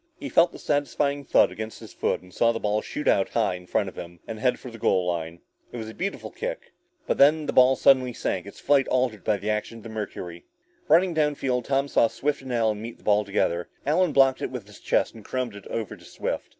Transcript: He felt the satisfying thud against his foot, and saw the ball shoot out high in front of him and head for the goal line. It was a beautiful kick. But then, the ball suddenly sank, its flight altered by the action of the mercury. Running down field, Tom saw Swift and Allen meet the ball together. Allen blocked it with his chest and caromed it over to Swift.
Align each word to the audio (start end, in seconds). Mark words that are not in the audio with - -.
He 0.19 0.29
felt 0.29 0.51
the 0.51 0.57
satisfying 0.57 1.23
thud 1.23 1.51
against 1.51 1.79
his 1.79 1.93
foot, 1.93 2.21
and 2.21 2.33
saw 2.33 2.51
the 2.51 2.59
ball 2.59 2.81
shoot 2.81 3.07
out 3.07 3.29
high 3.29 3.53
in 3.53 3.67
front 3.67 3.87
of 3.87 3.97
him 3.99 4.19
and 4.27 4.39
head 4.39 4.57
for 4.59 4.71
the 4.71 4.79
goal 4.79 5.05
line. 5.05 5.41
It 5.71 5.77
was 5.77 5.91
a 5.91 5.93
beautiful 5.93 6.31
kick. 6.31 6.71
But 7.05 7.19
then, 7.19 7.45
the 7.45 7.53
ball 7.53 7.75
suddenly 7.75 8.11
sank, 8.11 8.47
its 8.47 8.59
flight 8.59 8.87
altered 8.87 9.23
by 9.23 9.37
the 9.37 9.51
action 9.51 9.77
of 9.77 9.83
the 9.83 9.89
mercury. 9.89 10.43
Running 10.87 11.13
down 11.13 11.35
field, 11.35 11.65
Tom 11.65 11.87
saw 11.87 12.07
Swift 12.07 12.41
and 12.41 12.51
Allen 12.51 12.81
meet 12.81 12.97
the 12.97 13.03
ball 13.03 13.23
together. 13.23 13.69
Allen 13.85 14.11
blocked 14.11 14.41
it 14.41 14.49
with 14.49 14.65
his 14.65 14.79
chest 14.79 15.13
and 15.13 15.23
caromed 15.23 15.53
it 15.55 15.67
over 15.67 15.95
to 15.95 16.03
Swift. 16.03 16.45